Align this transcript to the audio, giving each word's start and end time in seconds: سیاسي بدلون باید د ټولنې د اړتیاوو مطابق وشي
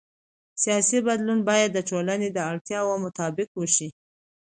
سیاسي 0.63 0.99
بدلون 1.07 1.39
باید 1.49 1.69
د 1.73 1.79
ټولنې 1.89 2.27
د 2.31 2.37
اړتیاوو 2.51 3.01
مطابق 3.05 3.49
وشي 3.55 3.89